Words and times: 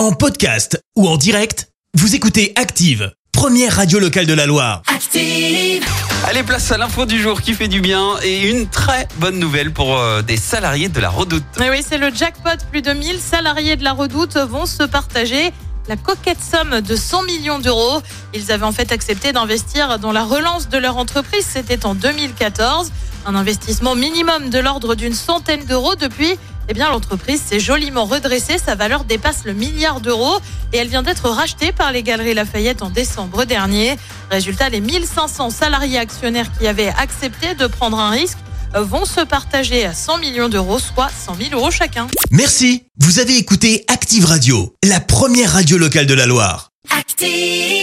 En 0.00 0.12
podcast 0.12 0.82
ou 0.96 1.06
en 1.06 1.18
direct, 1.18 1.68
vous 1.92 2.14
écoutez 2.14 2.54
Active, 2.56 3.12
première 3.32 3.76
radio 3.76 3.98
locale 3.98 4.24
de 4.24 4.32
la 4.32 4.46
Loire. 4.46 4.80
Active. 4.86 5.84
Allez, 6.26 6.42
place 6.42 6.72
à 6.72 6.78
l'info 6.78 7.04
du 7.04 7.20
jour 7.20 7.42
qui 7.42 7.52
fait 7.52 7.68
du 7.68 7.82
bien 7.82 8.14
et 8.22 8.48
une 8.48 8.66
très 8.66 9.06
bonne 9.18 9.38
nouvelle 9.38 9.74
pour 9.74 9.98
euh, 9.98 10.22
des 10.22 10.38
salariés 10.38 10.88
de 10.88 10.98
la 11.00 11.10
Redoute. 11.10 11.44
Mais 11.58 11.68
oui, 11.68 11.84
c'est 11.86 11.98
le 11.98 12.10
jackpot. 12.14 12.56
Plus 12.70 12.80
de 12.80 12.94
1000 12.94 13.20
salariés 13.20 13.76
de 13.76 13.84
la 13.84 13.92
Redoute 13.92 14.38
vont 14.38 14.64
se 14.64 14.84
partager 14.84 15.52
la 15.86 15.96
coquette 15.96 16.40
somme 16.40 16.80
de 16.80 16.96
100 16.96 17.24
millions 17.24 17.58
d'euros. 17.58 18.00
Ils 18.32 18.50
avaient 18.52 18.64
en 18.64 18.72
fait 18.72 18.92
accepté 18.92 19.32
d'investir 19.32 19.98
dans 19.98 20.12
la 20.12 20.24
relance 20.24 20.70
de 20.70 20.78
leur 20.78 20.96
entreprise. 20.96 21.44
C'était 21.46 21.84
en 21.84 21.94
2014. 21.94 22.90
Un 23.26 23.34
investissement 23.34 23.94
minimum 23.96 24.48
de 24.48 24.60
l'ordre 24.60 24.94
d'une 24.94 25.12
centaine 25.12 25.66
d'euros. 25.66 25.94
Depuis, 25.94 26.38
eh 26.70 26.72
bien, 26.72 26.88
l'entreprise 26.88 27.42
s'est 27.44 27.58
joliment 27.58 28.04
redressée. 28.04 28.56
Sa 28.64 28.76
valeur 28.76 29.02
dépasse 29.02 29.44
le 29.44 29.54
milliard 29.54 30.00
d'euros 30.00 30.38
et 30.72 30.76
elle 30.76 30.86
vient 30.86 31.02
d'être 31.02 31.28
rachetée 31.28 31.72
par 31.72 31.90
les 31.90 32.04
Galeries 32.04 32.34
Lafayette 32.34 32.82
en 32.82 32.90
décembre 32.90 33.44
dernier. 33.44 33.96
Résultat, 34.30 34.68
les 34.68 34.80
1500 34.80 35.50
salariés 35.50 35.98
actionnaires 35.98 36.46
qui 36.56 36.68
avaient 36.68 36.92
accepté 36.96 37.56
de 37.56 37.66
prendre 37.66 37.98
un 37.98 38.10
risque 38.10 38.38
vont 38.72 39.04
se 39.04 39.20
partager 39.20 39.84
à 39.84 39.92
100 39.92 40.18
millions 40.18 40.48
d'euros, 40.48 40.78
soit 40.78 41.08
100 41.08 41.34
000 41.50 41.60
euros 41.60 41.72
chacun. 41.72 42.06
Merci, 42.30 42.84
vous 43.00 43.18
avez 43.18 43.36
écouté 43.36 43.84
Active 43.88 44.24
Radio, 44.26 44.72
la 44.84 45.00
première 45.00 45.52
radio 45.54 45.76
locale 45.76 46.06
de 46.06 46.14
la 46.14 46.26
Loire. 46.26 46.70
Active. 46.96 47.79